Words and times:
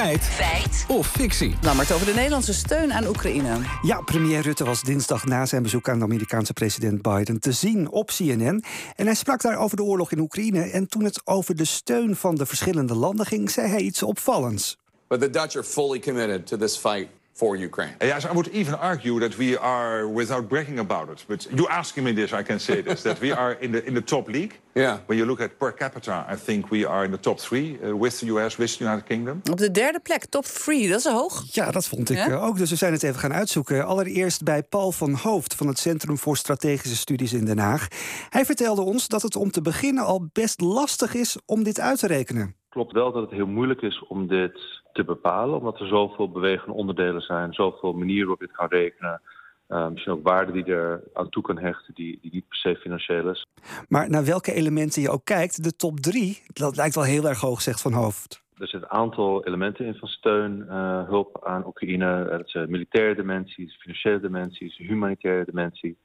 Feit. 0.00 0.22
Feit. 0.22 0.84
Of 0.88 1.06
fictie. 1.06 1.54
Lammert 1.62 1.92
over 1.92 2.06
de 2.06 2.14
Nederlandse 2.14 2.54
steun 2.54 2.92
aan 2.92 3.06
Oekraïne. 3.06 3.56
Ja, 3.82 4.00
premier 4.00 4.40
Rutte 4.40 4.64
was 4.64 4.82
dinsdag 4.82 5.24
na 5.24 5.46
zijn 5.46 5.62
bezoek 5.62 5.88
aan 5.88 5.98
de 5.98 6.04
Amerikaanse 6.04 6.52
president 6.52 7.02
Biden 7.02 7.40
te 7.40 7.52
zien 7.52 7.90
op 7.90 8.06
CNN. 8.06 8.64
En 8.96 9.06
hij 9.06 9.14
sprak 9.14 9.40
daar 9.42 9.58
over 9.58 9.76
de 9.76 9.82
oorlog 9.82 10.12
in 10.12 10.18
Oekraïne. 10.18 10.62
En 10.62 10.88
toen 10.88 11.04
het 11.04 11.20
over 11.24 11.56
de 11.56 11.64
steun 11.64 12.16
van 12.16 12.34
de 12.34 12.46
verschillende 12.46 12.94
landen 12.94 13.26
ging, 13.26 13.50
zei 13.50 13.68
hij 13.68 13.80
iets 13.80 14.02
opvallends. 14.02 14.76
But 15.08 15.20
the 15.20 15.30
Dutch 15.30 15.56
are 15.56 15.64
fully 15.64 15.98
committed 15.98 16.46
to 16.46 16.56
this 16.56 16.76
fight 16.76 17.08
for 17.40 17.56
Ukraine. 17.56 17.94
Yes, 18.00 18.24
I 18.24 18.32
would 18.32 18.48
even 18.52 18.74
argue 18.78 19.18
that 19.20 19.36
we 19.36 19.56
are, 19.58 20.06
without 20.12 20.44
bragging 20.48 20.78
about 20.78 21.08
it, 21.10 21.24
but 21.26 21.48
you 21.56 21.66
asking 21.68 22.04
me 22.04 22.12
this, 22.12 22.30
I 22.32 22.42
can 22.42 22.58
say 22.60 22.82
this, 22.82 23.02
that 23.02 23.18
we 23.18 23.34
are 23.34 23.56
in 23.60 23.70
the 23.72 23.80
in 23.86 23.94
the 23.94 24.02
top 24.04 24.28
league. 24.28 24.52
Yeah. 24.74 24.96
When 25.06 25.18
you 25.18 25.26
look 25.26 25.40
at 25.40 25.50
per 25.58 25.72
capita, 25.74 26.26
I 26.32 26.36
think 26.44 26.68
we 26.70 26.86
are 26.86 27.04
in 27.04 27.10
the 27.10 27.20
top 27.20 27.38
three 27.40 27.78
uh, 27.82 27.96
with 28.00 28.18
the 28.18 28.26
US, 28.26 28.56
with 28.56 28.76
the 28.76 28.84
United 28.84 29.04
Kingdom. 29.06 29.40
Op 29.50 29.58
de 29.58 29.70
derde 29.70 30.00
plek, 30.00 30.24
top 30.24 30.44
3, 30.44 30.88
dat 30.88 30.98
is 30.98 31.04
hoog. 31.04 31.44
Ja, 31.50 31.70
dat 31.70 31.86
vond 31.86 32.10
ik 32.10 32.16
Ja? 32.16 32.28
eh, 32.28 32.44
ook. 32.44 32.58
Dus 32.58 32.70
we 32.70 32.76
zijn 32.76 32.92
het 32.92 33.02
even 33.02 33.20
gaan 33.20 33.32
uitzoeken. 33.32 33.86
Allereerst 33.86 34.42
bij 34.42 34.62
Paul 34.62 34.92
van 34.92 35.14
Hoofd 35.14 35.54
van 35.54 35.66
het 35.66 35.78
Centrum 35.78 36.18
voor 36.18 36.36
Strategische 36.36 36.96
Studies 36.96 37.32
in 37.32 37.44
Den 37.44 37.58
Haag. 37.58 37.86
Hij 38.28 38.44
vertelde 38.44 38.82
ons 38.82 39.08
dat 39.08 39.22
het 39.22 39.36
om 39.36 39.50
te 39.50 39.60
beginnen 39.62 40.04
al 40.04 40.28
best 40.32 40.60
lastig 40.60 41.14
is 41.14 41.36
om 41.46 41.62
dit 41.62 41.80
uit 41.80 41.98
te 41.98 42.06
rekenen. 42.06 42.54
Klopt 42.70 42.92
wel 42.92 43.12
dat 43.12 43.22
het 43.22 43.30
heel 43.30 43.46
moeilijk 43.46 43.82
is 43.82 44.06
om 44.06 44.26
dit 44.26 44.82
te 44.92 45.04
bepalen, 45.04 45.58
omdat 45.58 45.80
er 45.80 45.86
zoveel 45.86 46.30
bewegende 46.30 46.74
onderdelen 46.74 47.20
zijn, 47.22 47.52
zoveel 47.52 47.92
manieren 47.92 48.26
waarop 48.26 48.40
je 48.40 48.46
het 48.46 48.56
kan 48.56 48.68
rekenen. 48.68 49.20
Eh, 49.66 49.88
misschien 49.88 50.12
ook 50.12 50.22
waarde 50.22 50.52
die 50.52 50.64
er 50.64 51.02
aan 51.12 51.28
toe 51.28 51.42
kan 51.42 51.58
hechten, 51.58 51.94
die, 51.94 52.18
die 52.22 52.32
niet 52.32 52.48
per 52.48 52.56
se 52.56 52.76
financieel 52.76 53.30
is. 53.30 53.46
Maar 53.88 54.10
naar 54.10 54.24
welke 54.24 54.52
elementen 54.52 55.02
je 55.02 55.10
ook 55.10 55.24
kijkt, 55.24 55.64
de 55.64 55.76
top 55.76 56.00
drie, 56.00 56.42
dat 56.46 56.76
lijkt 56.76 56.94
wel 56.94 57.04
heel 57.04 57.28
erg 57.28 57.40
hoog, 57.40 57.60
zegt 57.60 57.80
Van 57.80 57.92
Hoofd. 57.92 58.42
Er 58.58 58.68
zitten 58.68 58.90
een 58.90 58.98
aantal 58.98 59.46
elementen 59.46 59.86
in 59.86 59.94
van 59.94 60.08
steun, 60.08 60.68
eh, 60.68 61.08
hulp 61.08 61.44
aan 61.44 61.66
Oekraïne. 61.66 62.24
Eh, 62.24 62.38
Dat 62.38 62.50
zijn 62.50 62.70
militaire 62.70 63.14
dimensies, 63.14 63.76
financiële 63.76 64.20
dimensies, 64.20 64.76
humanitaire 64.76 65.44
dimensie. 65.44 65.98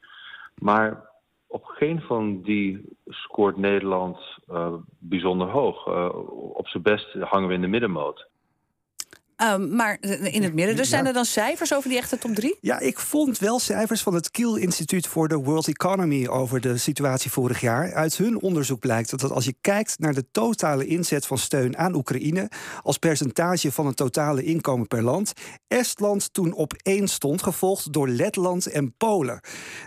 Maar 0.56 1.10
op 1.56 1.66
geen 1.66 2.02
van 2.02 2.42
die 2.42 2.98
scoort 3.06 3.58
Nederland 3.58 4.18
eh, 4.48 4.74
bijzonder 5.00 5.48
hoog. 5.48 5.88
Eh, 5.88 6.10
op 6.56 6.68
zijn 6.68 6.84
best 6.84 7.14
hangen 7.14 7.48
we 7.48 7.54
in 7.54 7.62
de 7.62 7.68
middenmoot. 7.68 8.28
Ehm, 9.36 9.76
maar 9.76 9.98
in 10.02 10.44
het 10.44 10.54
midden. 10.54 10.76
Dus 10.76 10.90
zijn 10.90 11.06
er 11.06 11.14
dan 11.14 11.26
cijfers 11.26 11.74
over 11.74 11.90
die 11.90 11.98
echte 11.98 12.18
top 12.18 12.36
3? 12.36 12.58
Ja, 12.62 12.80
ik 12.80 13.00
vond 13.00 13.40
wel 13.40 13.60
cijfers 13.60 14.02
van 14.02 14.14
het 14.14 14.32
Kiel 14.32 14.56
Instituut 14.56 15.08
voor 15.08 15.28
de 15.28 15.36
World 15.36 15.68
Economy 15.68 16.28
over 16.28 16.62
de 16.62 16.78
situatie 16.78 17.32
vorig 17.32 17.62
jaar. 17.62 17.94
Uit 17.94 18.18
hun 18.18 18.42
onderzoek 18.42 18.80
blijkt 18.80 19.10
dat 19.10 19.32
als 19.32 19.46
je 19.46 19.56
kijkt 19.62 20.00
naar 20.00 20.14
de 20.14 20.26
totale 20.32 20.86
inzet 20.86 21.26
van 21.26 21.38
steun 21.38 21.78
aan 21.78 21.96
Oekraïne 21.96 22.50
als 22.82 22.98
percentage 22.98 23.72
van 23.72 23.86
het 23.86 23.96
totale 23.96 24.44
inkomen 24.44 24.88
per 24.88 25.04
land, 25.04 25.34
Estland 25.68 26.34
toen 26.34 26.54
op 26.54 26.74
één 26.74 27.08
stond, 27.08 27.44
gevolgd 27.44 27.94
door 27.94 28.08
Letland 28.08 28.66
en 28.66 28.94
Polen. 28.98 29.40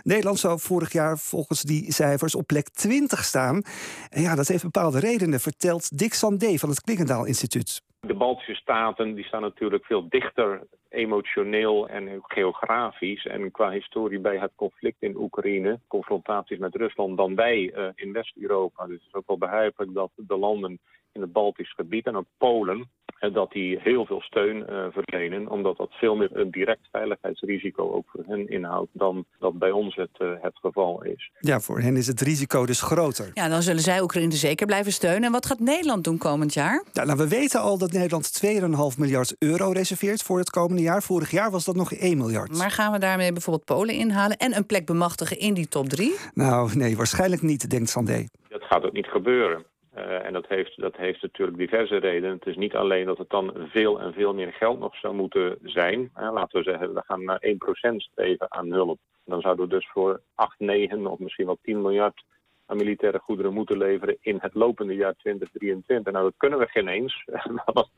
Nederland 0.03 0.39
zou 0.39 0.59
vorig 0.59 0.91
jaar 0.91 1.17
volgens 1.17 1.61
die 1.61 1.93
cijfers 1.93 2.35
op 2.35 2.47
plek 2.47 2.69
20 2.69 3.25
staan. 3.25 3.61
En 4.09 4.21
ja, 4.21 4.35
dat 4.35 4.47
heeft 4.47 4.63
bepaalde 4.63 4.99
redenen, 4.99 5.39
vertelt 5.39 5.97
Dick 5.97 6.13
Sandé 6.13 6.57
van 6.57 6.69
het 6.69 6.81
Klingendaal 6.81 7.25
Instituut. 7.25 7.81
De 7.99 8.13
Baltische 8.13 8.55
staten 8.55 9.13
die 9.13 9.25
staan 9.25 9.41
natuurlijk 9.41 9.85
veel 9.85 10.09
dichter 10.09 10.67
emotioneel 10.89 11.87
en 11.87 12.19
geografisch 12.21 13.25
en 13.25 13.51
qua 13.51 13.71
historie 13.71 14.19
bij 14.19 14.37
het 14.37 14.51
conflict 14.55 15.01
in 15.01 15.17
Oekraïne, 15.17 15.79
confrontaties 15.87 16.57
met 16.57 16.75
Rusland, 16.75 17.17
dan 17.17 17.35
wij 17.35 17.71
eh, 17.71 17.89
in 17.95 18.13
West-Europa. 18.13 18.85
Dus 18.85 18.95
het 18.95 19.07
is 19.07 19.13
ook 19.13 19.27
wel 19.27 19.37
begrijpelijk 19.37 19.93
dat 19.93 20.11
de 20.15 20.37
landen 20.37 20.79
in 21.11 21.21
het 21.21 21.31
Baltisch 21.31 21.73
gebied 21.73 22.05
en 22.05 22.15
ook 22.15 22.25
Polen, 22.37 22.89
dat 23.19 23.51
die 23.51 23.79
heel 23.81 24.05
veel 24.05 24.21
steun 24.21 24.67
eh, 24.67 24.85
verlenen, 24.91 25.49
omdat 25.49 25.77
dat 25.77 25.91
veel 25.91 26.15
meer 26.15 26.29
een 26.31 26.51
direct 26.51 26.87
veiligheidsrisico 26.91 27.91
ook 27.91 28.05
voor 28.07 28.23
hen 28.27 28.49
inhoudt 28.49 28.89
dan 28.93 29.25
dat 29.39 29.59
bij 29.59 29.71
ons 29.71 29.95
het, 29.95 30.09
eh, 30.17 30.31
het 30.41 30.57
geval 30.61 31.03
is. 31.03 31.31
Ja, 31.39 31.59
voor 31.59 31.79
hen 31.79 31.95
is 31.95 32.07
het 32.07 32.21
risico 32.21 32.65
dus 32.65 32.81
groter. 32.81 33.31
Ja, 33.33 33.47
dan 33.47 33.61
zullen 33.61 33.81
zij 33.81 34.01
Oekraïne 34.01 34.31
zeker 34.31 34.65
blijven 34.65 34.91
steunen. 34.91 35.23
En 35.23 35.31
wat 35.31 35.45
gaat 35.45 35.59
Nederland 35.59 36.03
doen 36.03 36.17
komend 36.17 36.53
jaar? 36.53 36.83
Ja, 36.91 37.03
nou, 37.03 37.17
we 37.17 37.27
weten 37.27 37.61
al 37.61 37.77
dat 37.77 37.91
Nederland 37.91 38.33
2,5 38.33 38.97
miljard 38.97 39.35
euro 39.39 39.71
reserveert 39.71 40.23
voor 40.23 40.37
het 40.37 40.49
komende 40.49 40.81
jaar. 40.81 41.03
Vorig 41.03 41.31
jaar 41.31 41.51
was 41.51 41.65
dat 41.65 41.75
nog 41.75 41.93
1 41.93 42.17
miljard. 42.17 42.57
Maar 42.57 42.71
gaan 42.71 42.91
we 42.91 42.99
daarmee 42.99 43.31
bijvoorbeeld 43.31 43.65
Polen 43.65 43.95
inhalen 43.95 44.37
en 44.37 44.55
een 44.55 44.65
plek 44.65 44.85
bemachtigen 44.85 45.39
in 45.39 45.53
die 45.53 45.67
top 45.67 45.89
3? 45.89 46.15
Nou, 46.33 46.75
nee, 46.75 46.97
waarschijnlijk 46.97 47.41
niet, 47.41 47.69
denkt 47.69 47.89
Sandé. 47.89 48.25
Dat 48.49 48.63
gaat 48.63 48.83
ook 48.83 48.93
niet 48.93 49.07
gebeuren. 49.07 49.65
Eh, 49.93 50.25
en 50.25 50.33
dat 50.33 50.47
heeft, 50.47 50.81
dat 50.81 50.95
heeft 50.95 51.21
natuurlijk 51.21 51.57
diverse 51.57 51.97
redenen. 51.97 52.35
Het 52.35 52.45
is 52.45 52.55
niet 52.55 52.75
alleen 52.75 53.05
dat 53.05 53.17
het 53.17 53.29
dan 53.29 53.53
veel 53.55 53.99
en 53.99 54.13
veel 54.13 54.33
meer 54.33 54.53
geld 54.53 54.79
nog 54.79 54.95
zou 54.95 55.15
moeten 55.15 55.57
zijn. 55.63 56.11
Eh, 56.13 56.31
laten 56.33 56.57
we 56.57 56.69
zeggen, 56.69 56.93
we 56.93 57.01
gaan 57.05 57.23
naar 57.23 57.39
1% 57.41 58.01
streven 58.01 58.51
aan 58.51 58.71
hulp. 58.71 58.99
Dan 59.25 59.41
zouden 59.41 59.65
we 59.65 59.71
dus 59.71 59.89
voor 59.89 60.21
8, 60.35 60.59
9 60.59 61.07
of 61.07 61.19
misschien 61.19 61.45
wel 61.45 61.59
10 61.61 61.81
miljard 61.81 62.23
aan 62.65 62.77
militaire 62.77 63.19
goederen 63.19 63.53
moeten 63.53 63.77
leveren 63.77 64.17
in 64.21 64.37
het 64.41 64.53
lopende 64.53 64.95
jaar 64.95 65.15
2023. 65.15 66.13
Nou, 66.13 66.25
dat 66.25 66.33
kunnen 66.37 66.59
we 66.59 66.67
geen 66.67 66.87
eens. 66.87 67.25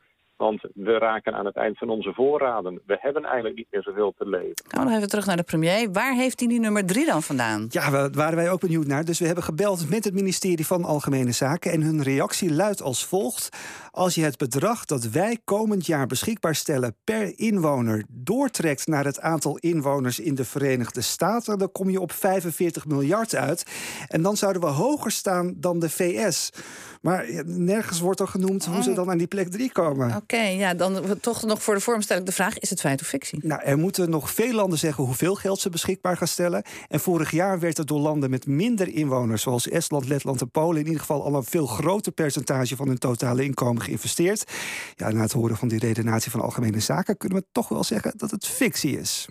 want- 0.42 0.62
we 0.74 0.98
raken 0.98 1.34
aan 1.34 1.46
het 1.46 1.56
eind 1.56 1.78
van 1.78 1.88
onze 1.88 2.12
voorraden. 2.14 2.80
We 2.86 2.96
hebben 3.00 3.24
eigenlijk 3.24 3.56
niet 3.56 3.66
meer 3.70 3.82
zoveel 3.82 4.14
te. 4.18 4.24
Gaan 4.30 4.84
we 4.84 4.88
nog 4.88 4.96
even 4.96 5.08
terug 5.08 5.26
naar 5.26 5.36
de 5.36 5.42
premier. 5.42 5.92
Waar 5.92 6.14
heeft 6.14 6.40
hij 6.40 6.48
die 6.48 6.60
nummer 6.60 6.86
3 6.86 7.06
dan 7.06 7.22
vandaan? 7.22 7.66
Ja, 7.68 7.90
daar 7.90 8.10
waren 8.10 8.36
wij 8.36 8.50
ook 8.50 8.60
benieuwd 8.60 8.86
naar. 8.86 9.04
Dus 9.04 9.18
we 9.18 9.26
hebben 9.26 9.44
gebeld 9.44 9.90
met 9.90 10.04
het 10.04 10.14
ministerie 10.14 10.66
van 10.66 10.84
Algemene 10.84 11.32
Zaken. 11.32 11.72
En 11.72 11.82
hun 11.82 12.02
reactie 12.02 12.52
luidt 12.54 12.82
als 12.82 13.06
volgt. 13.06 13.56
Als 13.90 14.14
je 14.14 14.22
het 14.22 14.36
bedrag 14.36 14.84
dat 14.84 15.04
wij 15.04 15.38
komend 15.44 15.86
jaar 15.86 16.06
beschikbaar 16.06 16.54
stellen 16.54 16.96
per 17.04 17.38
inwoner 17.38 18.04
doortrekt 18.08 18.86
naar 18.86 19.04
het 19.04 19.20
aantal 19.20 19.56
inwoners 19.58 20.20
in 20.20 20.34
de 20.34 20.44
Verenigde 20.44 21.00
Staten, 21.00 21.58
dan 21.58 21.72
kom 21.72 21.90
je 21.90 22.00
op 22.00 22.12
45 22.12 22.86
miljard 22.86 23.34
uit. 23.34 23.66
En 24.08 24.22
dan 24.22 24.36
zouden 24.36 24.62
we 24.62 24.68
hoger 24.68 25.10
staan 25.10 25.54
dan 25.56 25.78
de 25.78 25.90
VS. 25.90 26.50
Maar 27.00 27.26
nergens 27.44 28.00
wordt 28.00 28.20
er 28.20 28.28
genoemd 28.28 28.64
hoe 28.64 28.82
ze 28.82 28.92
dan 28.92 29.10
aan 29.10 29.18
die 29.18 29.26
plek 29.26 29.48
3 29.48 29.72
komen. 29.72 30.22
Oké, 30.32 30.44
ja, 30.44 30.74
dan 30.74 31.18
toch 31.20 31.42
nog 31.42 31.62
voor 31.62 31.74
de 31.74 31.80
vorm 31.80 32.02
stel 32.02 32.18
ik 32.18 32.26
de 32.26 32.32
vraag: 32.32 32.58
is 32.58 32.70
het 32.70 32.80
feit 32.80 33.00
of 33.00 33.06
fictie? 33.06 33.38
Nou, 33.42 33.62
er 33.62 33.78
moeten 33.78 34.10
nog 34.10 34.30
veel 34.30 34.52
landen 34.52 34.78
zeggen 34.78 35.04
hoeveel 35.04 35.34
geld 35.34 35.60
ze 35.60 35.70
beschikbaar 35.70 36.16
gaan 36.16 36.28
stellen. 36.28 36.62
En 36.88 37.00
vorig 37.00 37.30
jaar 37.30 37.60
werd 37.60 37.78
er 37.78 37.86
door 37.86 37.98
landen 37.98 38.30
met 38.30 38.46
minder 38.46 38.88
inwoners, 38.88 39.42
zoals 39.42 39.68
Estland, 39.68 40.08
Letland 40.08 40.40
en 40.40 40.50
Polen, 40.50 40.80
in 40.80 40.86
ieder 40.86 41.00
geval 41.00 41.24
al 41.24 41.34
een 41.34 41.44
veel 41.44 41.66
groter 41.66 42.12
percentage 42.12 42.76
van 42.76 42.88
hun 42.88 42.98
totale 42.98 43.44
inkomen 43.44 43.82
geïnvesteerd. 43.82 44.44
Ja, 44.96 45.10
na 45.10 45.20
het 45.20 45.32
horen 45.32 45.56
van 45.56 45.68
die 45.68 45.78
redenatie 45.78 46.30
van 46.30 46.40
Algemene 46.40 46.80
Zaken 46.80 47.16
kunnen 47.16 47.38
we 47.38 47.44
toch 47.52 47.68
wel 47.68 47.84
zeggen 47.84 48.12
dat 48.16 48.30
het 48.30 48.46
fictie 48.46 48.98
is. 48.98 49.20